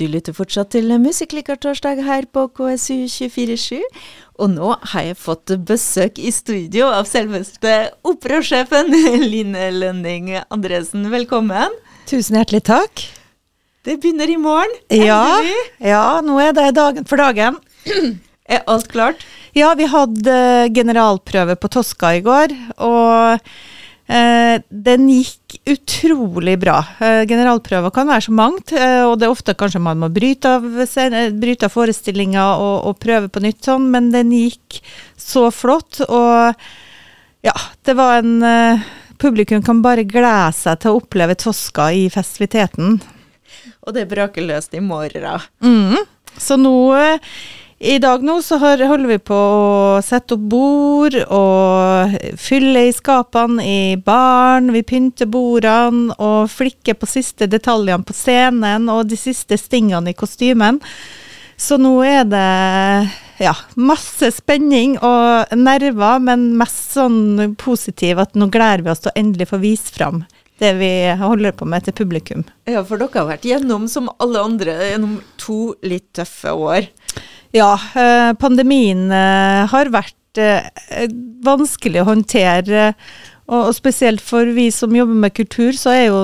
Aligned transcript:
Du 0.00 0.06
lytter 0.08 0.32
fortsatt 0.32 0.70
til 0.72 0.88
Musikklikertorsdag 0.96 1.98
her 2.06 2.24
på 2.32 2.46
KSU 2.56 3.04
247. 3.04 3.82
Og 4.40 4.48
nå 4.48 4.70
har 4.92 5.02
jeg 5.10 5.18
fått 5.20 5.52
besøk 5.68 6.16
i 6.16 6.30
studio 6.32 6.86
av 6.88 7.04
selveste 7.04 7.74
operasjefen 8.08 8.88
Line 9.32 9.66
Lønning 9.76 10.30
Andresen. 10.40 11.04
Velkommen. 11.12 11.76
Tusen 12.08 12.38
hjertelig 12.40 12.62
takk. 12.70 13.02
Det 13.84 13.98
begynner 14.00 14.32
i 14.32 14.38
morgen. 14.40 14.72
Ja, 14.88 15.20
ja, 15.84 16.06
nå 16.24 16.38
er 16.40 16.56
det 16.56 16.70
dagen 16.80 17.04
for 17.04 17.20
dagen. 17.20 17.60
Er 18.50 18.64
alt 18.72 18.88
klart? 18.90 19.20
Ja, 19.54 19.68
vi 19.78 19.84
hadde 19.86 20.32
generalprøve 20.74 21.54
på 21.60 21.68
Toska 21.70 22.16
i 22.16 22.24
går, 22.24 22.56
og 22.82 23.52
den 24.10 25.06
gikk 25.10 25.60
utrolig 25.70 26.56
bra. 26.58 26.80
Eh, 26.98 27.22
generalprøver 27.30 27.92
kan 27.94 28.08
være 28.10 28.26
så 28.26 28.34
mangt, 28.34 28.72
eh, 28.72 29.02
og 29.06 29.18
det 29.20 29.28
er 29.28 29.34
ofte 29.34 29.54
kanskje 29.54 29.82
man 29.82 30.00
må 30.02 30.08
bryte 30.10 30.50
av, 30.56 30.66
bryte 31.38 31.68
av 31.68 31.74
forestillinga 31.74 32.46
og, 32.56 32.76
og, 32.90 32.98
prøve 33.02 33.30
på 33.30 33.42
nytt 33.44 33.68
sånn, 33.68 33.86
men 33.92 34.10
den 34.14 34.32
gikk 34.34 34.80
så 35.20 35.48
flott, 35.54 36.00
og 36.08 36.58
ja, 37.46 37.56
det 37.86 37.96
var 37.98 38.20
en 38.20 38.82
Publikum 39.20 39.60
kan 39.60 39.82
bare 39.84 40.06
glede 40.08 40.52
seg 40.56 40.78
til 40.80 40.94
å 40.94 41.00
oppleve 41.02 41.34
Toska 41.36 41.90
i 41.92 42.06
festiviteten. 42.08 42.94
Og 43.84 43.92
det 43.92 44.06
braker 44.08 44.46
løst 44.48 44.72
i 44.72 44.80
morgen. 44.80 45.44
Mm. 45.60 45.98
Så 46.40 46.56
nå 46.56 46.72
i 47.80 47.98
dag 47.98 48.20
nå 48.22 48.34
så 48.44 48.58
holder 48.60 49.06
vi 49.08 49.16
på 49.24 49.36
å 49.36 50.00
sette 50.04 50.36
opp 50.36 50.42
bord 50.52 51.14
og 51.32 52.16
fylle 52.36 52.82
i 52.90 52.92
skapene 52.92 53.64
i 53.64 53.80
baren. 53.96 54.68
Vi 54.74 54.82
pynter 54.84 55.30
bordene 55.32 56.12
og 56.20 56.50
flikker 56.52 56.98
på 57.00 57.08
siste 57.08 57.48
detaljene 57.48 58.04
på 58.04 58.12
scenen 58.16 58.90
og 58.92 59.08
de 59.08 59.16
siste 59.16 59.56
stingene 59.56 60.12
i 60.12 60.18
kostymen. 60.18 60.82
Så 61.56 61.80
nå 61.80 61.94
er 62.04 62.28
det 62.28 62.44
ja, 63.40 63.54
masse 63.80 64.28
spenning 64.36 64.98
og 65.00 65.56
nerver, 65.56 66.20
men 66.20 66.50
mest 66.60 66.92
sånn 66.98 67.56
positiv 67.60 68.20
at 68.20 68.36
nå 68.36 68.50
gleder 68.52 68.84
vi 68.84 68.92
oss 68.92 69.00
til 69.06 69.12
å 69.14 69.18
endelig 69.22 69.48
få 69.54 69.60
vise 69.64 69.96
fram 69.96 70.20
det 70.60 70.74
vi 70.76 70.92
holder 71.16 71.56
på 71.56 71.64
med 71.64 71.86
til 71.86 71.96
publikum. 71.96 72.44
Ja, 72.68 72.82
for 72.84 73.00
dere 73.00 73.22
har 73.22 73.28
vært 73.30 73.46
gjennom, 73.48 73.86
som 73.88 74.10
alle 74.20 74.42
andre, 74.44 74.74
gjennom 74.90 75.16
to 75.40 75.72
litt 75.80 76.10
tøffe 76.18 76.52
år. 76.52 76.90
Ja, 77.50 77.74
eh, 77.94 78.32
pandemien 78.38 79.10
eh, 79.10 79.66
har 79.70 79.90
vært 79.90 80.38
eh, 80.38 81.10
vanskelig 81.42 82.02
å 82.02 82.08
håndtere. 82.12 82.92
Og 83.50 83.72
spesielt 83.74 84.22
for 84.22 84.46
vi 84.54 84.68
som 84.70 84.94
jobber 84.94 85.18
med 85.24 85.34
kultur, 85.34 85.74
så 85.74 85.90
er 85.96 86.04
jo 86.06 86.20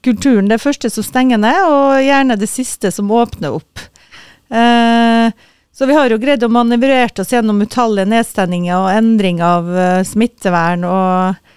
kulturen 0.00 0.48
det 0.48 0.62
første 0.62 0.88
som 0.88 1.04
stenger 1.04 1.40
ned, 1.42 1.60
og 1.68 2.00
gjerne 2.00 2.38
det 2.40 2.48
siste 2.48 2.88
som 2.94 3.10
åpner 3.12 3.58
opp. 3.58 3.82
Så 4.48 5.84
vi 5.84 5.92
har 5.92 6.08
jo 6.08 6.16
greid 6.16 6.40
å 6.40 6.48
manøvrere 6.48 7.20
oss 7.20 7.34
gjennom 7.34 7.60
utallige 7.60 8.08
nedstendinger 8.08 8.78
og 8.78 8.88
endring 8.94 9.42
av 9.44 9.68
smittevern 10.08 10.88
og 10.88 11.52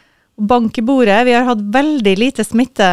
bank 0.52 0.82
i 0.82 0.84
bordet. 0.84 1.22
Vi 1.30 1.38
har 1.38 1.48
hatt 1.48 1.64
veldig 1.72 2.18
lite 2.20 2.44
smitte 2.44 2.92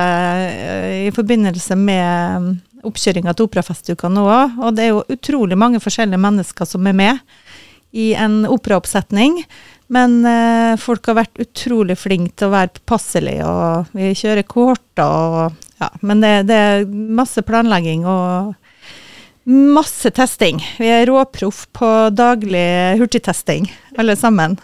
i 1.09 1.11
forbindelse 1.19 1.75
med 1.83 2.55
oppkjøringa 2.89 3.35
til 3.37 3.49
Operafestuka 3.49 4.11
nå 4.13 4.27
òg. 4.27 4.59
Og 4.65 4.77
det 4.77 4.87
er 4.87 4.93
jo 4.95 5.07
utrolig 5.15 5.59
mange 5.61 5.81
forskjellige 5.85 6.21
mennesker 6.21 6.69
som 6.69 6.87
er 6.89 6.97
med 6.97 7.25
i 7.97 8.13
en 8.19 8.43
operaoppsetning. 8.49 9.43
Men 9.89 10.21
eh, 10.29 10.75
folk 10.81 11.09
har 11.09 11.17
vært 11.23 11.41
utrolig 11.41 11.97
flinke 11.97 12.35
til 12.37 12.51
å 12.51 12.55
være 12.57 12.75
påpasselige, 12.77 13.49
og 13.49 13.97
vi 13.97 14.13
kjører 14.17 14.49
kohorter 14.49 15.09
og 15.09 15.65
Ja, 15.79 15.93
men 16.03 16.19
det, 16.19 16.49
det, 16.49 16.57
er 16.59 16.89
masse 16.91 17.39
planlegging 17.47 18.03
og 18.03 18.57
masse 19.47 20.11
testing. 20.11 20.59
Vi 20.75 20.89
er 20.91 21.07
råproff 21.07 21.69
på 21.71 21.91
daglig 22.11 22.99
hurtigtesting, 22.99 23.69
alle 23.95 24.17
sammen. 24.19 24.57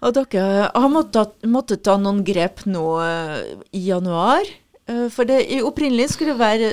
Og 0.00 0.16
dere 0.16 0.70
har 0.72 0.88
måttet, 0.88 1.36
måttet 1.44 1.84
ta 1.84 1.98
noen 2.00 2.22
grep 2.24 2.64
nå 2.64 2.86
uh, 3.04 3.36
i 3.76 3.84
januar. 3.90 4.48
Uh, 4.88 5.12
for 5.12 5.28
det 5.28 5.44
opprinnelig 5.60 6.14
skulle 6.14 6.32
det 6.32 6.40
være 6.40 6.72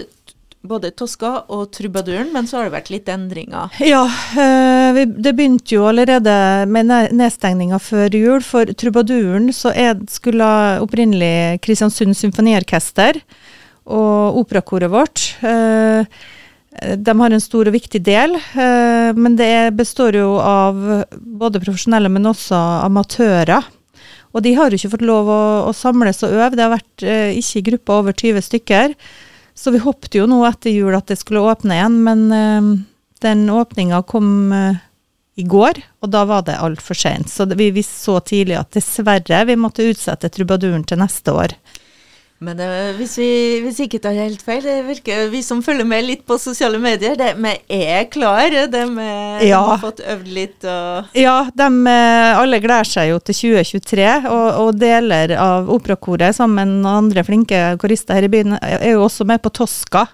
både 0.62 0.92
Tosca 0.94 1.32
og 1.52 1.72
Trubaduren, 1.74 2.30
men 2.34 2.46
så 2.48 2.60
har 2.60 2.68
det 2.68 2.76
vært 2.76 2.92
litt 2.94 3.10
endringer? 3.10 3.74
Ja, 3.82 4.04
eh, 4.38 5.00
det 5.10 5.34
begynte 5.38 5.74
jo 5.74 5.88
allerede 5.90 6.34
med 6.70 6.92
nedstengninga 7.18 7.80
før 7.82 8.14
jul. 8.14 8.44
For 8.46 8.70
Trubaduren 8.78 9.50
så 9.56 9.74
skulle 10.12 10.52
opprinnelig 10.84 11.62
Kristiansund 11.66 12.18
Symfoniorkester 12.18 13.18
og 13.90 14.38
operakoret 14.44 14.94
vårt. 14.94 15.26
Eh, 15.42 16.06
de 16.72 17.18
har 17.20 17.34
en 17.34 17.44
stor 17.44 17.68
og 17.68 17.76
viktig 17.76 18.00
del, 18.06 18.38
eh, 18.38 19.10
men 19.18 19.36
det 19.40 19.74
består 19.76 20.16
jo 20.16 20.38
av 20.40 20.78
både 21.20 21.64
profesjonelle, 21.64 22.10
men 22.10 22.30
også 22.30 22.60
amatører. 22.86 23.66
Og 24.32 24.46
de 24.46 24.54
har 24.56 24.70
jo 24.70 24.78
ikke 24.78 24.94
fått 24.94 25.10
lov 25.10 25.28
å, 25.28 25.42
å 25.68 25.76
samles 25.76 26.22
og 26.24 26.38
øve. 26.38 26.54
Det 26.56 26.64
har 26.64 26.72
vært 26.78 27.04
ikke 27.36 27.60
i 27.60 27.66
grupper 27.66 27.98
over 28.00 28.16
20 28.16 28.46
stykker. 28.46 28.94
Så 29.62 29.72
vi 29.72 29.82
håpte 29.84 30.18
jo 30.18 30.26
nå 30.26 30.40
etter 30.48 30.74
jul 30.74 30.96
at 30.98 31.12
det 31.12 31.20
skulle 31.20 31.44
åpne 31.46 31.76
igjen, 31.78 32.00
men 32.02 32.24
uh, 32.34 32.72
den 33.22 33.44
åpninga 33.54 34.00
kom 34.10 34.50
uh, 34.50 34.80
i 35.38 35.46
går, 35.46 35.78
og 36.02 36.10
da 36.10 36.24
var 36.26 36.48
det 36.48 36.58
altfor 36.58 36.98
seint. 36.98 37.30
Så 37.30 37.46
vi 37.46 37.70
visste 37.76 38.00
så 38.00 38.18
tidlig 38.26 38.58
at 38.58 38.74
dessverre 38.74 39.44
vi 39.46 39.58
måtte 39.60 39.86
utsette 39.86 40.32
trubaduren 40.34 40.82
til 40.88 41.02
neste 41.02 41.36
år. 41.38 41.54
Men 42.42 42.58
uh, 42.58 42.96
hvis 42.98 43.20
vi 43.22 43.32
hvis 43.62 43.84
ikke 43.86 44.00
tar 44.02 44.16
helt 44.18 44.42
feil, 44.42 44.64
det 44.66 44.80
virker 44.88 45.28
vi 45.30 45.44
som 45.46 45.60
følger 45.62 45.86
med 45.86 46.08
litt 46.08 46.24
på 46.26 46.40
sosiale 46.42 46.80
medier, 46.82 47.14
det, 47.20 47.36
vi 47.38 47.52
er 47.78 48.08
klare? 48.10 48.64
De, 48.72 48.82
ja. 49.46 49.60
har 49.68 49.82
fått 49.84 50.02
øvd 50.02 50.32
litt 50.34 50.66
og 50.66 51.12
Ja, 51.18 51.36
de 51.54 51.68
eh, 51.92 52.40
alle 52.40 52.58
gleder 52.64 52.90
seg 52.90 53.12
jo 53.12 53.20
til 53.22 53.38
2023, 53.62 54.08
og, 54.32 54.48
og 54.64 54.80
deler 54.82 55.36
av 55.38 55.70
operakoret 55.70 56.34
sammen 56.38 56.80
med 56.82 56.90
andre 56.92 57.24
flinke 57.28 57.60
korister 57.82 58.18
her 58.18 58.26
i 58.26 58.32
byen 58.34 58.58
er 58.58 58.90
jo 58.96 59.06
også 59.06 59.28
med 59.30 59.44
på 59.46 59.54
Toska. 59.62 60.08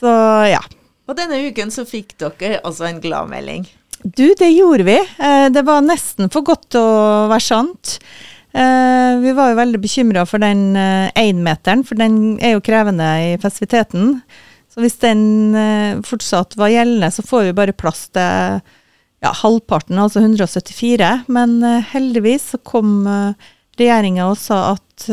Så 0.00 0.10
ja. 0.50 0.64
Og 1.08 1.16
denne 1.16 1.38
uken 1.46 1.70
så 1.70 1.86
fikk 1.88 2.16
dere 2.18 2.58
altså 2.66 2.88
en 2.88 2.98
gladmelding. 3.04 3.68
Du, 4.02 4.26
det 4.38 4.50
gjorde 4.50 4.90
vi. 4.90 4.98
Eh, 4.98 5.46
det 5.54 5.62
var 5.66 5.86
nesten 5.86 6.34
for 6.34 6.46
godt 6.46 6.68
til 6.74 6.82
å 6.82 7.30
være 7.30 7.46
sant. 7.46 7.94
Uh, 8.56 9.20
vi 9.20 9.32
var 9.36 9.50
jo 9.50 9.58
veldig 9.58 9.80
bekymra 9.82 10.24
for 10.26 10.40
den 10.40 10.72
énmeteren, 11.18 11.82
uh, 11.84 11.86
for 11.86 12.00
den 12.00 12.38
er 12.40 12.56
jo 12.56 12.64
krevende 12.64 13.06
i 13.26 13.30
festiviteten. 13.42 14.18
Så 14.72 14.80
hvis 14.80 14.98
den 15.02 15.22
uh, 15.56 16.00
fortsatt 16.06 16.56
var 16.56 16.72
gjeldende, 16.72 17.10
så 17.12 17.24
får 17.26 17.48
vi 17.48 17.56
bare 17.60 17.76
plass 17.76 18.06
til 18.16 18.60
ja, 19.20 19.32
halvparten, 19.42 20.00
altså 20.00 20.22
174. 20.24 21.12
Men 21.28 21.60
heldigvis 21.92 22.54
så 22.54 22.62
kom 22.64 23.02
uh, 23.04 23.48
regjeringa 23.78 24.30
og 24.30 24.38
sa 24.40 24.62
at 24.72 25.08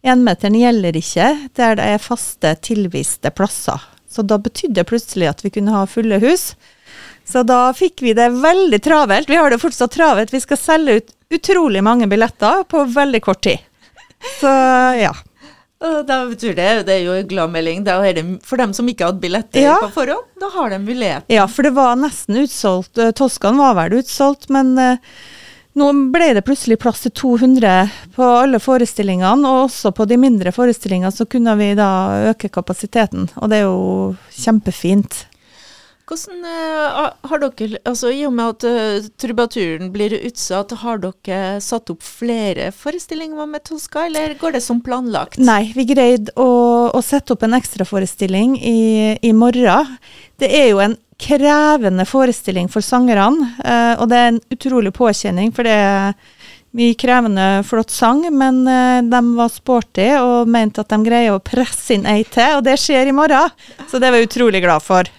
énmeteren 0.00 0.56
gjelder 0.56 0.96
ikke 0.96 1.26
der 1.58 1.74
det 1.76 1.88
er 1.96 2.00
faste, 2.00 2.54
tilviste 2.64 3.32
plasser. 3.34 3.82
Så 4.10 4.24
da 4.26 4.38
betydde 4.40 4.78
det 4.80 4.88
plutselig 4.88 5.28
at 5.28 5.42
vi 5.44 5.52
kunne 5.54 5.74
ha 5.74 5.84
fulle 5.90 6.16
hus. 6.22 6.54
Så 7.28 7.44
da 7.46 7.68
fikk 7.76 8.02
vi 8.02 8.14
det 8.16 8.30
veldig 8.40 8.80
travelt. 8.82 9.28
Vi 9.30 9.38
har 9.38 9.52
det 9.52 9.60
fortsatt 9.62 9.92
travelt. 9.94 10.32
Vi 10.32 10.40
skal 10.42 10.58
selge 10.58 10.96
ut 10.98 11.12
utrolig 11.30 11.82
mange 11.84 12.08
billetter 12.10 12.64
på 12.68 12.84
veldig 12.84 13.22
kort 13.22 13.42
tid. 13.46 13.58
Så 14.40 14.52
ja. 15.00 15.14
Da 15.80 16.26
betyr 16.28 16.52
det, 16.52 16.68
det 16.84 16.98
er 16.98 17.06
jo 17.06 17.14
en 17.16 17.28
glad 17.28 17.52
melding. 17.54 17.84
Da 17.86 17.96
det 18.04 18.24
for 18.44 18.60
dem 18.60 18.74
som 18.76 18.88
ikke 18.90 19.06
hadde 19.08 19.22
billetter 19.22 19.64
ja. 19.64 19.78
på 19.80 19.94
forhånd, 19.94 20.26
da 20.40 20.50
har 20.52 20.74
de 20.74 20.80
mulighet. 20.84 21.24
Ja, 21.32 21.46
for 21.48 21.64
det 21.64 21.72
var 21.76 21.96
nesten 21.96 22.36
utsolgt. 22.42 22.98
Eh, 23.00 23.14
Toskan 23.16 23.56
var 23.56 23.78
vel 23.78 23.96
utsolgt, 24.02 24.50
men 24.52 24.74
uh, 24.76 25.00
nå 25.80 25.88
ble 26.12 26.34
det 26.36 26.44
plutselig 26.44 26.76
plass 26.82 27.06
til 27.06 27.14
200 27.16 28.12
på 28.16 28.28
alle 28.42 28.60
forestillingene, 28.60 29.48
og 29.48 29.70
også 29.70 29.94
på 29.96 30.04
de 30.10 30.20
mindre 30.20 30.52
forestillingene 30.52 31.14
så 31.16 31.24
kunne 31.30 31.56
vi 31.56 31.72
da 31.78 31.90
øke 32.34 32.52
kapasiteten, 32.52 33.30
og 33.40 33.48
det 33.48 33.62
er 33.62 33.68
jo 33.70 34.12
kjempefint. 34.36 35.22
Hvordan 36.10 36.42
uh, 36.42 37.12
har 37.30 37.38
dere, 37.38 37.78
altså 37.86 38.10
I 38.10 38.24
og 38.26 38.32
med 38.34 38.56
at 38.56 38.64
uh, 38.66 39.08
trubaturen 39.20 39.92
blir 39.94 40.16
utsatt, 40.18 40.72
har 40.82 40.98
dere 40.98 41.60
satt 41.62 41.92
opp 41.92 42.02
flere 42.02 42.72
forestillinger 42.74 43.46
med 43.46 43.62
Tosca, 43.68 44.08
eller 44.08 44.34
går 44.40 44.56
det 44.56 44.62
som 44.64 44.80
planlagt? 44.82 45.38
Nei, 45.38 45.68
vi 45.76 45.84
greide 45.86 46.34
å, 46.34 46.90
å 46.90 47.02
sette 47.06 47.36
opp 47.36 47.44
en 47.46 47.54
ekstraforestilling 47.60 48.56
i, 48.58 48.80
i 49.22 49.30
morgen. 49.30 49.92
Det 50.42 50.50
er 50.50 50.72
jo 50.72 50.82
en 50.82 50.98
krevende 51.20 52.08
forestilling 52.08 52.66
for 52.72 52.82
sangerne, 52.82 53.52
uh, 53.62 54.02
og 54.02 54.10
det 54.10 54.18
er 54.18 54.32
en 54.32 54.42
utrolig 54.50 54.90
påkjenning, 54.98 55.54
for 55.54 55.70
det 55.70 55.78
er 55.78 56.18
mye 56.74 56.98
krevende, 56.98 57.46
flott 57.70 57.94
sang, 57.94 58.24
men 58.34 58.60
de 58.62 59.22
var 59.34 59.50
sporty 59.50 60.06
og 60.22 60.50
mente 60.50 60.82
at 60.82 60.90
de 60.92 61.00
greier 61.02 61.34
å 61.34 61.42
presse 61.42 61.96
inn 61.96 62.06
ei 62.06 62.20
til, 62.22 62.60
og 62.60 62.66
det 62.66 62.78
skjer 62.78 63.10
i 63.10 63.14
morgen. 63.14 63.50
Så 63.90 63.98
det 63.98 64.10
var 64.10 64.22
jeg 64.22 64.30
utrolig 64.30 64.62
glad 64.62 64.86
for. 64.86 65.10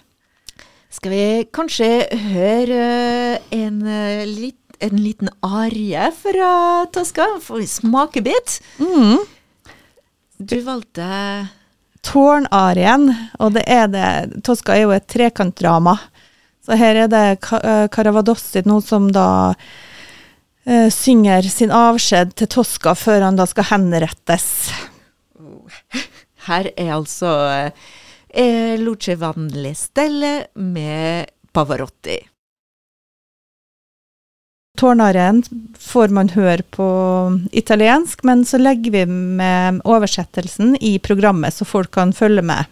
Skal 0.91 1.13
vi 1.13 1.25
kanskje 1.55 1.87
høre 2.19 3.39
en, 3.55 3.77
eh, 3.87 4.51
en 4.83 4.97
liten 4.99 5.29
arie 5.41 6.11
fra 6.11 6.85
Tosca? 6.91 7.39
Får 7.39 7.61
vi 7.61 7.67
smakebit? 7.67 8.59
Mm. 8.79 9.21
Du 10.37 10.57
valgte 10.61 11.47
tårnarien, 12.03 13.07
og 13.39 13.53
det 13.53 13.63
er 13.67 13.87
det 13.87 14.43
Tosca 14.43 14.75
er 14.75 14.83
jo 14.83 14.91
et 14.91 15.07
trekantdrama. 15.07 15.95
Så 16.65 16.75
her 16.75 17.05
er 17.05 17.07
det 17.07 17.39
Caravadossi 17.41 18.65
nå 18.65 18.81
som 18.83 19.07
da 19.13 19.53
uh, 19.53 20.89
synger 20.91 21.47
sin 21.47 21.71
avskjed 21.71 22.35
til 22.35 22.51
Tosca 22.51 22.93
før 22.97 23.29
han 23.29 23.39
da 23.39 23.47
skal 23.49 23.69
henrettes. 23.71 24.71
Her 26.47 26.71
er 26.73 26.95
altså 26.95 27.31
uh, 27.69 27.89
Luce 28.81 29.15
Van 29.19 29.47
Lestelle 29.51 30.47
med 30.55 31.31
Pavarotti. 31.51 32.19
Tårnaren 34.79 35.43
får 35.79 36.13
man 36.15 36.31
høre 36.33 36.63
på 36.63 36.87
italiensk, 37.51 38.23
men 38.23 38.45
så 38.47 38.57
legger 38.57 38.91
vi 38.95 39.05
med 39.05 39.81
oversettelsen 39.85 40.77
i 40.81 40.95
programmet, 40.99 41.53
så 41.53 41.67
folk 41.67 41.91
kan 41.93 42.13
følge 42.15 42.41
med. 42.41 42.69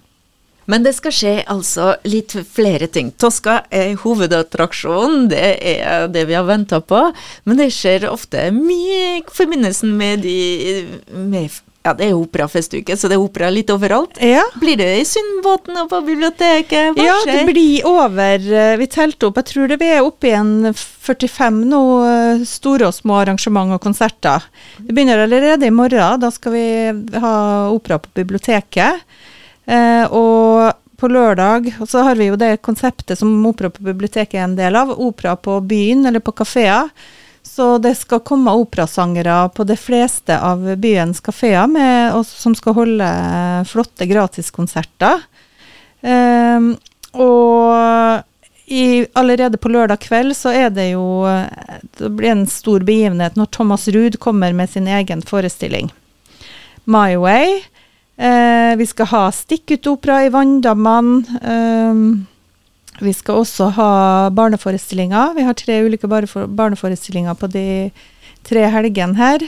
Men 0.69 0.85
det 0.85 0.93
skal 0.99 1.13
skje 1.13 1.31
altså 1.49 1.95
litt 2.05 2.35
flere 2.45 2.87
ting. 2.93 3.09
Tosca 3.17 3.63
er 3.73 3.95
hovedattraksjonen, 4.03 5.25
det 5.31 5.39
er 5.65 6.05
det 6.13 6.27
vi 6.29 6.37
har 6.37 6.45
venta 6.45 6.77
på. 6.81 7.07
Men 7.49 7.57
det 7.57 7.71
skjer 7.73 8.05
ofte 8.09 8.51
mye 8.53 9.17
i 9.17 9.23
forbindelsen 9.33 9.95
med 9.97 10.21
de 10.25 10.37
med 11.09 11.57
ja, 11.89 11.95
det 11.97 12.09
er 12.09 12.17
operafestuke, 12.17 12.95
så 12.97 13.09
det 13.09 13.17
er 13.17 13.23
opera 13.23 13.49
litt 13.53 13.71
overalt. 13.73 14.19
Ja. 14.21 14.43
Blir 14.61 14.77
det 14.79 14.89
i 14.99 15.05
Sundbåten 15.07 15.77
og 15.81 15.89
på 15.91 16.01
biblioteket? 16.05 16.93
Hva 16.97 17.05
ja, 17.05 17.17
det 17.27 17.45
blir 17.49 17.87
over 17.89 18.37
eh, 18.37 18.75
Vi 18.79 18.89
telte 18.91 19.29
opp, 19.29 19.39
jeg 19.41 19.49
tror 19.51 19.71
det 19.71 19.79
vi 19.81 19.89
er 19.95 20.05
oppe 20.05 20.29
i 20.29 20.35
en 20.37 20.73
45 20.73 21.63
nå 21.69 21.83
eh, 22.05 22.43
store 22.47 22.89
og 22.89 22.97
små 22.97 23.21
arrangement 23.23 23.75
og 23.75 23.81
konserter. 23.83 24.45
Det 24.77 24.93
begynner 24.93 25.25
allerede 25.25 25.67
i 25.67 25.73
morgen. 25.73 26.19
Da 26.21 26.31
skal 26.33 26.55
vi 26.55 26.67
ha 27.23 27.33
opera 27.73 27.99
på 28.01 28.13
biblioteket. 28.21 29.07
Eh, 29.69 30.05
og 30.05 30.69
på 30.99 31.07
lørdag 31.07 31.69
og 31.79 31.87
så 31.87 32.03
har 32.03 32.19
vi 32.19 32.27
jo 32.27 32.35
det 32.39 32.57
konseptet 32.65 33.19
som 33.19 33.31
Opera 33.47 33.69
på 33.71 33.85
biblioteket 33.85 34.35
er 34.35 34.45
en 34.49 34.57
del 34.57 34.75
av. 34.75 34.91
Opera 34.99 35.37
på 35.39 35.59
byen 35.63 36.05
eller 36.09 36.23
på 36.23 36.35
kafeer. 36.35 36.91
Så 37.49 37.77
det 37.81 37.95
skal 37.97 38.21
komme 38.23 38.53
operasangere 38.53 39.49
på 39.55 39.65
de 39.67 39.75
fleste 39.77 40.37
av 40.37 40.61
byens 40.79 41.19
kafeer 41.19 42.21
som 42.23 42.53
skal 42.55 42.75
holde 42.77 43.09
flotte 43.67 44.05
gratiskonserter. 44.07 45.25
Um, 46.01 46.75
og 47.17 48.21
i, 48.69 49.05
allerede 49.17 49.57
på 49.57 49.71
lørdag 49.73 49.99
kveld 50.05 50.37
så 50.37 50.53
er 50.53 50.69
det 50.69 50.91
jo 50.91 51.25
Det 51.97 52.11
blir 52.13 52.31
en 52.31 52.45
stor 52.47 52.85
begivenhet 52.85 53.35
når 53.35 53.49
Thomas 53.51 53.87
Ruud 53.89 54.19
kommer 54.21 54.53
med 54.53 54.69
sin 54.69 54.87
egen 54.87 55.25
forestilling. 55.25 55.89
My 56.85 57.17
Way. 57.17 57.63
Uh, 58.19 58.77
vi 58.77 58.85
skal 58.85 59.09
ha 59.09 59.27
stikkutopera 59.33 60.23
i 60.27 60.29
Vanndammen. 60.29 61.25
Um, 61.41 62.27
vi 63.03 63.13
skal 63.15 63.41
også 63.41 63.69
ha 63.77 63.91
barneforestillinger. 64.35 65.33
Vi 65.37 65.45
har 65.47 65.57
tre 65.57 65.81
ulike 65.85 66.09
barneforestillinger 66.09 67.37
på 67.39 67.49
de 67.51 67.65
tre 68.47 68.65
helgene 68.73 69.17
her. 69.19 69.45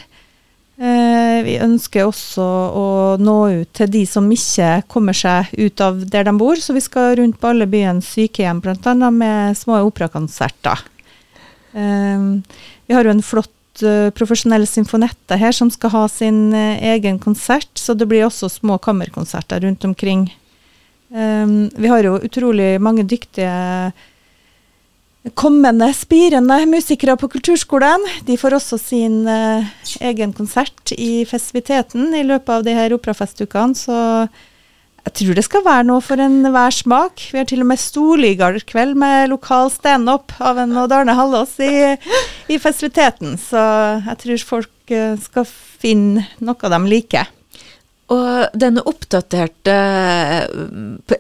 Eh, 0.82 1.40
vi 1.46 1.60
ønsker 1.62 2.08
også 2.08 2.42
å 2.74 2.86
nå 3.22 3.38
ut 3.62 3.72
til 3.78 3.90
de 3.94 4.02
som 4.10 4.26
ikke 4.34 4.82
kommer 4.90 5.14
seg 5.14 5.52
ut 5.60 5.84
av 5.84 6.00
der 6.10 6.26
de 6.26 6.34
bor, 6.40 6.58
så 6.58 6.74
vi 6.74 6.82
skal 6.82 7.20
rundt 7.20 7.38
på 7.42 7.52
alle 7.52 7.68
byens 7.70 8.10
sykehjem 8.16 8.64
bl.a. 8.64 8.96
med 9.14 9.58
små 9.60 9.84
operakonserter. 9.86 10.82
Eh, 11.78 12.30
vi 12.88 12.98
har 12.98 13.06
jo 13.06 13.14
en 13.14 13.24
flott 13.24 13.84
uh, 13.86 14.10
profesjonell 14.12 14.66
symfonette 14.68 15.38
her 15.40 15.54
som 15.56 15.70
skal 15.72 15.94
ha 15.94 16.02
sin 16.12 16.50
egen 16.52 17.22
konsert, 17.22 17.70
så 17.80 17.94
det 17.96 18.10
blir 18.10 18.26
også 18.26 18.50
små 18.52 18.80
kammerkonserter 18.82 19.62
rundt 19.64 19.86
omkring 19.88 20.26
Um, 21.12 21.68
vi 21.76 21.90
har 21.92 22.06
jo 22.08 22.16
utrolig 22.24 22.78
mange 22.80 23.04
dyktige 23.04 23.92
kommende, 25.38 25.90
spirende 25.94 26.62
musikere 26.66 27.18
på 27.20 27.28
kulturskolen. 27.34 28.06
De 28.26 28.38
får 28.40 28.56
også 28.58 28.80
sin 28.80 29.26
uh, 29.28 29.68
egen 30.02 30.32
konsert 30.34 30.94
i 30.96 31.26
festiviteten 31.30 32.16
i 32.16 32.24
løpet 32.24 32.54
av 32.56 32.64
de 32.66 32.78
her 32.78 32.96
operafestukene. 32.96 33.76
Så 33.76 33.98
jeg 35.02 35.14
tror 35.18 35.36
det 35.36 35.44
skal 35.46 35.66
være 35.66 35.88
noe 35.90 36.06
for 36.06 36.22
enhver 36.22 36.74
smak. 36.74 37.28
Vi 37.34 37.42
har 37.42 37.50
til 37.50 37.66
og 37.66 37.70
med 37.74 37.82
storligakveld 37.82 38.96
med 39.04 39.34
lokal 39.34 39.68
standup 39.74 40.32
av 40.40 40.64
en 40.64 40.78
Odd 40.80 40.96
Arne 40.96 41.18
Hallås 41.18 41.58
i, 41.60 41.92
i, 42.48 42.56
festiviteten. 42.56 43.36
Så 43.36 43.60
jeg 44.08 44.18
tror 44.24 44.48
folk 44.56 44.96
uh, 44.96 45.20
skal 45.20 45.46
finne 45.84 46.26
noe 46.40 46.74
de 46.74 46.84
liker. 46.88 47.30
Og 48.12 48.58
denne 48.60 48.84
oppdaterte 48.88 49.76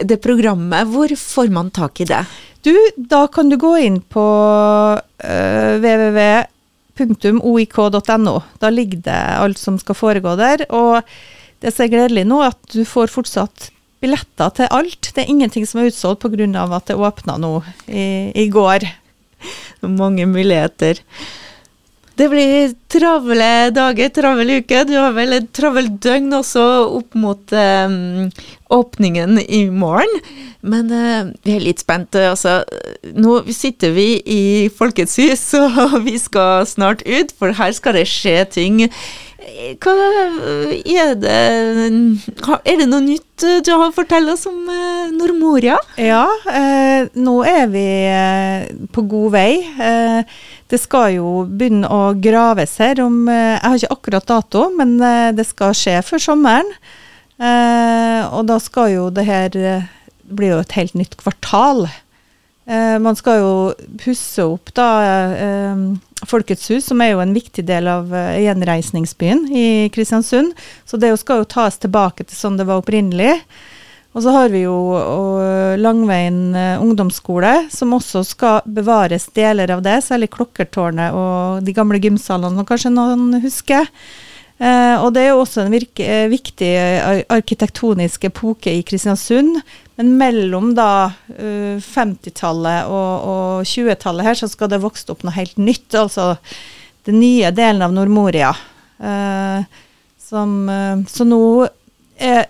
det 0.03 0.17
programmet, 0.23 0.88
hvor 0.91 1.07
får 1.17 1.51
man 1.53 1.69
tak 1.73 2.01
i 2.03 2.07
det? 2.09 2.25
Du, 2.65 2.73
da 2.97 3.27
kan 3.31 3.49
du 3.49 3.57
gå 3.57 3.77
inn 3.81 4.01
på 4.01 4.21
uh, 4.21 4.99
eh, 5.25 5.79
www.oik.no. 6.99 8.35
Da 8.61 8.69
ligger 8.69 8.97
det 9.07 9.21
alt 9.39 9.57
som 9.61 9.79
skal 9.81 9.95
foregå 9.97 10.35
der. 10.38 10.65
Og 10.69 11.01
det 11.63 11.71
som 11.73 11.83
er 11.85 11.93
gledelig 11.93 12.25
nå, 12.29 12.41
er 12.43 12.51
at 12.53 12.61
du 12.75 12.83
får 12.85 13.07
fortsatt 13.13 13.71
billetter 14.01 14.49
til 14.57 14.67
alt. 14.73 15.11
Det 15.13 15.21
er 15.23 15.31
ingenting 15.31 15.65
som 15.69 15.79
er 15.81 15.89
utsolgt 15.91 16.21
pga. 16.25 16.63
at 16.75 16.88
det 16.89 16.97
åpna 16.97 17.38
nå 17.38 17.63
i, 17.88 18.31
i 18.35 18.49
går. 18.49 18.79
Mange 19.81 20.25
muligheter. 20.29 21.01
Det 22.21 22.27
blir 22.29 22.73
travle 22.91 23.71
dager, 23.73 24.12
travel 24.13 24.51
uke. 24.59 24.83
Du 24.85 24.94
har 24.94 25.15
vel 25.15 25.33
et 25.39 25.47
travelt 25.57 25.95
døgn 26.03 26.35
også 26.38 26.62
opp 27.00 27.15
mot 27.18 27.53
um, 27.57 28.27
åpningen 28.69 29.39
i 29.41 29.63
morgen. 29.73 30.19
Men 30.62 30.94
uh, 30.94 31.31
vi 31.41 31.56
er 31.56 31.65
litt 31.65 31.81
spente. 31.81 32.21
Altså, 32.29 32.59
nå 33.18 33.39
sitter 33.50 33.95
vi 33.95 34.06
i 34.21 34.44
Folkets 34.69 35.18
hus, 35.18 35.47
og 35.88 35.97
vi 36.06 36.13
skal 36.21 36.69
snart 36.69 37.01
ut, 37.09 37.33
for 37.41 37.57
her 37.57 37.73
skal 37.73 37.97
det 37.97 38.06
skje 38.12 38.38
ting. 38.53 38.83
Hva 39.81 39.93
er 40.85 41.15
det 41.17 41.33
Er 41.33 42.75
det 42.77 42.85
noe 42.85 43.01
nytt 43.01 43.41
du 43.65 43.71
har 43.73 43.88
å 43.88 43.95
fortelle 43.95 44.35
oss 44.35 44.45
om 44.45 44.67
uh, 44.69 45.09
Nordmoria? 45.15 45.79
Ja, 45.97 46.27
eh, 46.45 47.07
nå 47.17 47.39
er 47.49 47.65
vi 47.73 47.85
på 48.93 49.01
god 49.09 49.31
vei. 49.33 49.51
Det 50.71 50.79
skal 50.79 51.17
jo 51.17 51.31
begynne 51.43 51.89
å 51.91 52.13
graves 52.15 52.77
her 52.79 53.01
om 53.03 53.25
eh, 53.27 53.57
Jeg 53.57 53.65
har 53.65 53.79
ikke 53.79 53.95
akkurat 53.97 54.27
dato, 54.29 54.67
men 54.77 54.95
eh, 55.03 55.31
det 55.35 55.43
skal 55.49 55.75
skje 55.75 55.97
før 56.07 56.23
sommeren. 56.23 56.69
Eh, 57.41 58.21
og 58.31 58.45
da 58.47 58.55
skal 58.63 58.93
jo 58.93 59.09
det 59.11 59.25
her 59.27 59.57
bli 60.31 60.51
jo 60.53 60.61
et 60.61 60.77
helt 60.77 60.95
nytt 60.95 61.17
kvartal. 61.19 61.89
man 63.03 63.17
skal 63.19 63.39
jo 63.41 63.53
pusse 64.00 64.45
opp 64.48 64.71
da 64.77 64.88
Folkets 66.28 66.70
hus, 66.70 66.86
som 66.86 67.01
er 67.01 67.16
jo 67.16 67.22
en 67.24 67.34
viktig 67.34 67.63
del 67.66 67.90
av 67.90 68.12
gjenreisningsbyen 68.13 69.48
i 69.50 69.66
Kristiansund. 69.94 70.54
Så 70.86 71.00
det 71.01 71.13
skal 71.22 71.42
jo 71.42 71.50
tas 71.50 71.80
tilbake 71.82 72.28
til 72.28 72.38
sånn 72.38 72.60
det 72.60 72.68
var 72.70 72.84
opprinnelig. 72.84 73.40
Og 74.12 74.25
så 74.25 74.34
har 74.36 74.50
vi 74.51 74.66
jo 74.66 74.75
Langveien 75.80 76.56
eh, 76.58 76.82
ungdomsskole, 76.84 77.54
som 77.72 77.96
også 77.96 78.25
skal 78.28 78.66
bevares 78.68 79.30
deler 79.36 79.72
av 79.72 79.84
det, 79.86 80.01
særlig 80.04 80.34
Klokkertårnet 80.34 81.16
og 81.16 81.63
de 81.63 81.75
gamle 81.75 82.01
gymsalene, 82.04 82.58
som 82.60 82.68
kanskje 82.68 82.92
noen 82.92 83.40
husker. 83.44 83.88
Eh, 84.62 84.96
og 85.01 85.10
det 85.15 85.24
er 85.24 85.32
jo 85.32 85.41
også 85.41 85.63
en 85.63 85.74
virke, 85.74 86.06
eh, 86.06 86.27
viktig 86.30 86.70
arkitektonisk 87.34 88.27
epoke 88.30 88.74
i 88.74 88.84
Kristiansund. 88.86 89.58
Men 89.98 90.13
mellom 90.18 90.72
da 90.77 91.12
50-tallet 91.30 92.89
og, 92.89 93.12
og 93.32 93.68
20-tallet 93.70 94.25
her, 94.25 94.38
så 94.39 94.50
skal 94.50 94.72
det 94.72 94.82
vokse 94.82 95.10
opp 95.13 95.25
noe 95.25 95.36
helt 95.36 95.58
nytt. 95.62 95.94
Altså 95.98 96.36
den 97.06 97.20
nye 97.22 97.51
delen 97.53 97.84
av 97.86 97.94
Nordmoria. 97.94 98.53
Som, 100.22 100.56
så 101.10 101.25
nå 101.27 101.44
er 102.22 102.46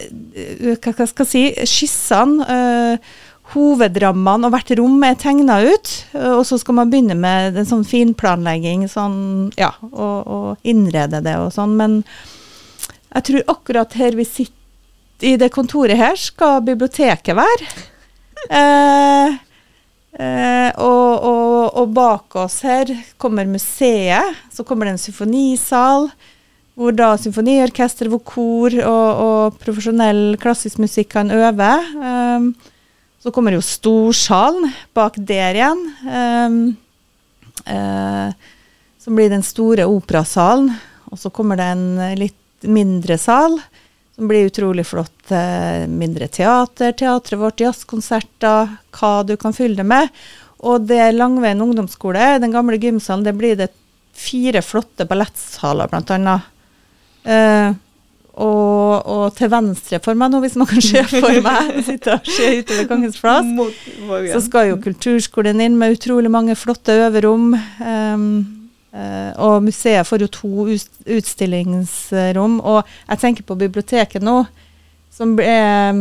hva 0.81 1.07
skal 1.07 1.25
jeg 1.25 1.31
si, 1.31 1.43
skissene, 1.69 2.45
eh, 2.45 3.11
hovedrammene 3.53 4.47
og 4.47 4.55
hvert 4.55 4.73
rom 4.79 5.01
er 5.05 5.17
tegna 5.19 5.59
ut. 5.63 5.91
Eh, 6.15 6.31
og 6.37 6.45
så 6.47 6.59
skal 6.61 6.77
man 6.79 6.91
begynne 6.91 7.17
med 7.19 7.59
en 7.59 7.67
sånn 7.67 7.85
finplanlegging, 7.87 8.87
sånn, 8.91 9.51
ja, 9.59 9.73
og, 9.91 10.17
og 10.25 10.67
innrede 10.67 11.21
det 11.25 11.37
og 11.41 11.51
sånn. 11.55 11.77
Men 11.79 12.01
jeg 13.11 13.27
tror 13.27 13.55
akkurat 13.55 13.95
her 13.99 14.17
vi 14.19 14.27
sitter 14.27 14.57
i 15.21 15.37
det 15.37 15.51
kontoret 15.53 15.99
her, 15.99 16.17
skal 16.17 16.63
biblioteket 16.65 17.37
være. 17.37 17.71
Eh, 18.49 19.33
eh, 20.17 20.69
og, 20.81 21.25
og, 21.29 21.75
og, 21.77 21.91
bak 21.93 22.37
oss 22.41 22.55
her 22.65 22.89
kommer 23.21 23.45
museet. 23.45 24.39
Så 24.49 24.65
kommer 24.65 24.89
det 24.89 24.95
en 24.95 25.03
symfonisal 25.03 26.07
hvor 26.73 26.95
da 26.97 27.11
symfoniorkester, 27.21 28.09
hvor 28.09 28.23
kor 28.25 28.73
og, 28.73 29.21
og, 29.21 29.59
profesjonell 29.61 30.39
klassisk 30.41 30.81
musikk 30.81 31.11
kan 31.13 31.29
øve. 31.29 31.69
Um, 32.01 32.49
så 33.21 33.31
kommer 33.31 33.53
jo 33.53 33.61
storsalen 33.61 34.71
bak 34.97 35.17
der 35.17 35.57
igjen. 35.57 35.81
Um, 36.05 36.55
uh, 37.69 38.33
som 39.01 39.17
blir 39.17 39.29
den 39.29 39.45
store 39.45 39.85
operasalen. 39.89 40.71
Og 41.11 41.19
så 41.21 41.29
kommer 41.33 41.59
det 41.59 41.67
en 41.73 42.17
litt 42.17 42.65
mindre 42.65 43.17
sal 43.21 43.59
som 44.15 44.29
blir 44.29 44.49
utrolig 44.49 44.87
flott. 44.89 45.19
Uh, 45.29 45.85
mindre 45.89 46.27
teater, 46.33 46.95
teatret 46.97 47.39
vårt, 47.41 47.61
jazzkonserter, 47.61 48.73
hva 48.97 49.13
du 49.27 49.35
kan 49.37 49.53
fylle 49.53 49.77
det 49.77 49.87
med. 49.87 50.09
Og 50.65 50.85
det 50.89 50.97
er 51.01 51.15
Langveien 51.15 51.61
ungdomsskole, 51.61 52.39
den 52.41 52.53
gamle 52.53 52.77
gymsalen, 52.81 53.25
det 53.25 53.37
blir 53.37 53.57
det 53.57 53.71
fire 54.17 54.61
flotte 54.65 55.07
ballettsaler, 55.09 55.89
blant 55.89 56.11
annet. 56.13 56.49
Eh, 57.23 57.71
og, 58.41 59.05
og, 59.05 59.25
til 59.37 59.51
venstre 59.51 59.99
for 60.03 60.17
meg 60.17 60.31
nå, 60.33 60.39
hvis 60.43 60.57
man 60.59 60.69
kan 60.69 60.83
se 60.83 61.03
for 61.11 61.41
meg, 61.45 61.75
sitte 61.89 62.15
og 62.17 62.31
se 62.31 62.47
utover 62.61 62.87
Kongens 62.89 63.19
plass, 63.21 63.51
så 64.31 64.41
skal 64.45 64.71
jo 64.71 64.79
kulturskolen 64.81 65.61
inn 65.63 65.77
med 65.79 65.97
utrolig 65.97 66.31
mange 66.33 66.57
flotte 66.59 66.95
øverom. 67.05 67.53
Um, 67.79 68.25
uh, 68.95 69.31
og 69.45 69.61
museet 69.67 70.07
får 70.09 70.25
jo 70.25 70.31
to 70.33 70.67
utstillingsrom. 70.71 72.59
Og 72.59 72.81
jeg 73.07 73.23
tenker 73.23 73.47
på 73.47 73.59
biblioteket 73.61 74.25
nå, 74.25 74.41
som 75.13 75.37
er 75.43 75.95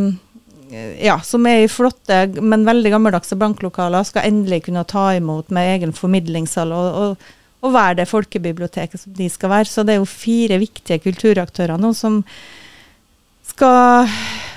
ja, 1.01 1.17
som 1.23 1.45
er 1.49 1.65
i 1.65 1.69
flotte, 1.71 2.23
men 2.39 2.65
veldig 2.67 2.93
gammeldagse 2.93 3.35
banklokaler, 3.39 4.05
skal 4.07 4.27
endelig 4.29 4.63
kunne 4.67 4.85
ta 4.87 5.09
imot 5.17 5.51
med 5.53 5.75
egen 5.75 5.93
formidlingssal 5.95 6.71
og, 6.75 6.99
og, 7.01 7.31
og, 7.61 7.73
være 7.75 7.99
det 8.01 8.09
folkebiblioteket 8.09 9.03
som 9.03 9.13
de 9.17 9.29
skal 9.29 9.53
være. 9.53 9.69
Så 9.69 9.85
det 9.85 9.95
er 9.95 10.01
jo 10.01 10.09
fire 10.09 10.57
viktige 10.61 11.01
kulturaktører 11.03 11.77
nå 11.81 11.93
som 11.97 12.21
skal 13.45 14.09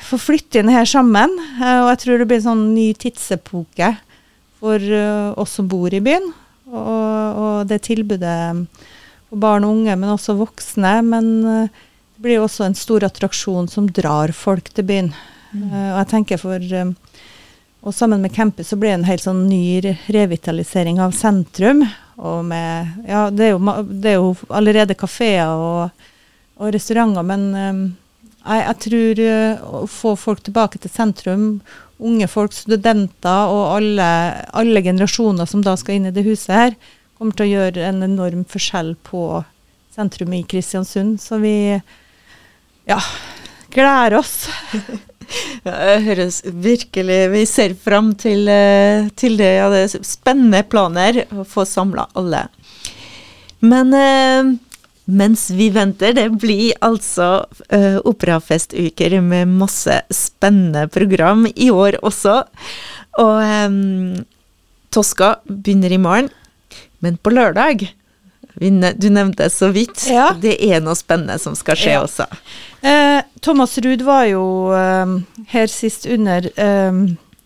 få 0.05 0.19
flytte 0.21 0.61
inn 0.61 0.73
her 0.73 0.89
sammen. 0.89 1.33
Eh, 1.61 1.81
og 1.83 1.91
jeg 1.93 2.03
tror 2.05 2.21
det 2.21 2.29
blir 2.31 2.41
en 2.43 2.49
sånn 2.49 2.67
ny 2.75 2.89
tidsepoke 2.97 3.95
for 4.65 4.81
uh, 4.81 5.37
oss 5.41 5.59
som 5.59 5.69
bor 5.69 5.93
i 5.93 6.01
byen. 6.05 6.31
Og, 6.73 7.41
og 7.45 7.57
det 7.69 7.83
tilbudet 7.85 8.37
for 9.29 9.41
barn 9.43 9.67
og 9.67 9.75
unge, 9.77 9.97
men 10.01 10.15
også 10.15 10.39
voksne. 10.39 10.95
Men 11.05 11.31
uh, 11.45 11.85
det 12.17 12.25
blir 12.25 12.41
også 12.41 12.65
en 12.69 12.79
stor 12.79 13.05
attraksjon 13.05 13.69
som 13.69 13.91
drar 13.93 14.33
folk 14.33 14.73
til 14.73 14.89
byen. 14.89 15.13
Mm. 15.53 15.69
Og 15.69 15.99
jeg 16.01 16.11
tenker 16.15 16.41
for 16.41 16.73
Og 17.85 17.93
sammen 17.93 18.23
med 18.25 18.33
campus 18.33 18.69
så 18.73 18.79
blir 18.81 18.95
det 18.95 19.01
en 19.01 19.11
helt 19.11 19.25
sånn 19.25 19.45
ny 19.45 19.97
revitalisering 20.13 21.03
av 21.05 21.13
sentrum. 21.17 21.85
Og 22.17 22.45
med 22.49 23.05
Ja, 23.09 23.29
det 23.31 23.51
er 23.51 23.53
jo, 23.53 23.75
det 23.85 24.15
er 24.15 24.17
jo 24.23 24.33
allerede 24.49 24.97
kafeer 24.97 25.53
og, 25.53 26.07
og, 26.57 26.71
restauranter, 26.73 27.27
men 27.27 27.47
um, 27.53 27.83
jeg, 28.45 28.61
jeg, 28.63 28.79
tror 28.87 29.23
uh, 29.27 29.65
å 29.83 29.87
få 29.91 30.15
folk 30.17 30.45
tilbake 30.47 30.81
til 30.81 30.93
sentrum, 30.95 31.49
unge 32.05 32.29
folk, 32.31 32.55
studenter 32.57 33.53
og 33.53 33.77
alle, 33.77 34.09
alle, 34.57 34.83
generasjoner 34.85 35.49
som 35.49 35.65
da 35.65 35.77
skal 35.81 35.99
inn 35.99 36.09
i 36.09 36.15
det 36.15 36.25
huset 36.27 36.55
her, 36.55 36.79
kommer 37.19 37.37
til 37.37 37.49
å 37.49 37.53
gjøre 37.53 37.89
en 37.89 38.03
enorm 38.07 38.47
forskjell 38.49 38.95
på 39.07 39.43
sentrum 39.95 40.33
i 40.35 40.45
Kristiansund. 40.49 41.21
Så 41.23 41.39
vi 41.43 41.57
ja, 42.89 43.01
gleder 43.75 44.19
oss. 44.23 44.49
Ja, 45.65 45.73
det 45.73 46.05
høres 46.05 46.43
virkelig 46.45 47.19
Vi 47.33 47.45
ser 47.49 47.73
fram 47.79 48.13
til, 48.21 48.49
eh, 48.53 49.09
til 49.17 49.39
det. 49.41 49.51
Ja, 49.57 49.71
det 49.73 49.81
er 49.87 50.05
spennende 50.05 50.61
planer 50.69 51.23
å 51.33 51.47
få 51.49 51.65
samla 51.69 52.09
alle. 52.19 52.47
Men 53.65 53.95
eh, 53.97 54.53
mens 55.05 55.47
vi 55.53 55.71
venter, 55.73 56.15
det 56.17 56.29
blir 56.41 56.77
altså 56.85 57.47
eh, 57.69 57.99
operafestuker 58.05 59.19
med 59.25 59.53
masse 59.57 59.99
spennende 60.13 60.87
program 60.93 61.47
i 61.55 61.71
år 61.73 61.99
også. 62.05 62.39
Og 63.25 63.37
eh, 63.45 64.23
Toska 64.95 65.37
begynner 65.49 65.97
i 65.97 66.01
morgen, 66.01 66.31
men 67.05 67.17
på 67.19 67.33
lørdag 67.35 67.89
du 68.55 69.09
nevnte 69.11 69.51
så 69.51 69.69
vidt. 69.75 70.07
Ja. 70.11 70.31
Det 70.39 70.57
er 70.63 70.83
noe 70.85 70.95
spennende 70.99 71.39
som 71.43 71.57
skal 71.59 71.79
skje 71.79 71.95
ja. 71.97 72.03
også. 72.05 72.27
Eh, 72.85 73.21
Thomas 73.43 73.79
Ruud 73.79 74.05
var 74.07 74.27
jo 74.29 74.45
eh, 74.77 75.15
her 75.51 75.71
sist 75.73 76.07
under 76.07 76.47
eh, 76.55 77.01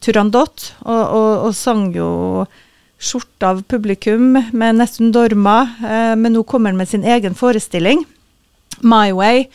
Turandot, 0.04 0.72
og, 0.84 1.04
og, 1.04 1.30
og, 1.48 1.54
sang 1.56 1.88
jo 1.96 2.10
skjort 2.98 3.46
av 3.46 3.62
publikum 3.70 4.36
med 4.36 4.78
nesten 4.78 5.12
Dorma, 5.14 5.60
eh, 5.82 6.14
men 6.18 6.34
nå 6.34 6.44
kommer 6.46 6.72
han 6.72 6.78
med 6.78 6.90
sin 6.90 7.06
egen 7.06 7.38
forestilling, 7.38 8.04
My 8.82 9.10
Way. 9.14 9.48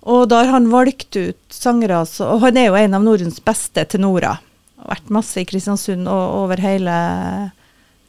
Og 0.00 0.28
da 0.32 0.44
har 0.44 0.54
han 0.54 0.70
valgt 0.72 1.16
ut 1.16 1.40
sangere, 1.52 2.00
og 2.24 2.44
han 2.46 2.56
er 2.56 2.70
jo 2.70 2.78
en 2.78 2.96
av 2.96 3.04
Nordens 3.04 3.40
beste 3.44 3.84
tenorer. 3.84 4.40
Har 4.80 4.94
vært 4.94 5.12
masse 5.12 5.42
i 5.42 5.44
Kristiansund 5.48 6.08
og 6.08 6.44
over 6.44 6.62
hele 6.62 6.94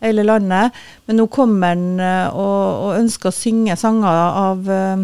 hele 0.02 0.24
landet. 0.24 0.72
Men 1.06 1.22
nå 1.22 1.28
kommer 1.32 1.76
han 1.76 2.00
eh, 2.00 2.28
og, 2.30 2.86
og, 2.86 2.96
ønsker 3.00 3.32
å 3.32 3.36
synge 3.36 3.78
sanger 3.80 4.22
av, 4.46 4.72
eh, 4.72 5.04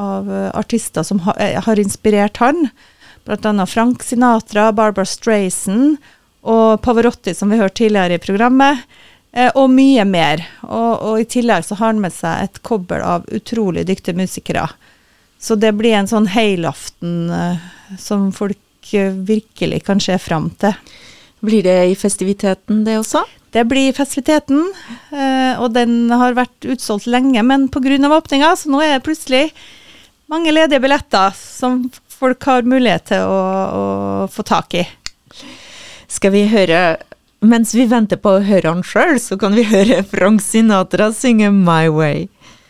av 0.00 0.30
artister 0.54 1.06
som 1.06 1.22
ha, 1.26 1.36
eh, 1.40 1.60
har 1.64 1.80
inspirert 1.80 2.40
han. 2.42 2.68
Bl.a. 3.24 3.66
Frank 3.66 4.04
Sinatra, 4.04 4.70
Barbara 4.72 5.08
Strayson 5.08 5.96
og 6.44 6.82
Pavarotti, 6.84 7.32
som 7.34 7.52
vi 7.52 7.60
hørte 7.60 7.82
tidligere 7.84 8.18
i 8.18 8.22
programmet. 8.22 8.84
og 9.58 9.66
mye 9.66 10.04
mer. 10.06 10.44
Og, 10.62 10.90
og, 11.02 11.14
i 11.18 11.24
tillegg 11.26 11.64
så 11.66 11.74
har 11.74 11.88
han 11.90 11.98
med 11.98 12.12
seg 12.14 12.44
et 12.44 12.60
kobbel 12.62 13.02
av 13.02 13.24
utrolig 13.34 13.82
dyktige 13.88 14.14
musikere. 14.14 14.68
Så 15.42 15.56
det 15.58 15.72
blir 15.74 15.96
en 15.98 16.06
sånn 16.06 16.28
helaften 16.30 17.32
som 17.98 18.28
folk 18.30 18.92
virkelig 19.26 19.82
kan 19.88 19.98
se 19.98 20.14
fram 20.22 20.52
til. 20.62 20.76
Blir 21.42 21.66
det 21.66 21.74
i 21.90 21.96
festiviteten, 21.98 22.84
det 22.86 23.00
også? 23.00 23.24
Det 23.54 23.62
blir 23.70 23.94
festiviteten, 23.94 24.64
eh, 25.14 25.60
og 25.62 25.70
den 25.76 26.10
har 26.10 26.34
vært 26.34 26.66
utsolgt 26.66 27.06
lenge, 27.06 27.42
men 27.46 27.68
pga. 27.70 27.98
åpninga, 28.10 28.56
så 28.58 28.70
nå 28.70 28.82
er 28.82 28.96
det 28.96 29.04
plutselig 29.06 29.44
mange 30.26 30.50
ledige 30.50 30.82
billetter 30.82 31.30
som 31.38 31.84
folk 32.10 32.42
har 32.50 32.66
mulighet 32.66 33.12
til 33.12 33.22
å, 33.22 33.40
å 33.78 33.84
få 34.32 34.42
tak 34.42 34.74
i. 34.74 34.86
Skal 36.08 36.34
vi 36.34 36.46
høre 36.50 36.96
Mens 37.44 37.74
vi 37.76 37.84
venter 37.84 38.16
på 38.16 38.38
å 38.38 38.40
høre 38.40 38.70
han 38.72 38.80
sjøl, 38.80 39.18
så 39.20 39.36
kan 39.36 39.52
vi 39.52 39.66
høre 39.68 39.98
Frank 40.08 40.40
Sinatra 40.40 41.10
synge 41.12 41.50
My 41.52 41.90
Way. 41.92 42.22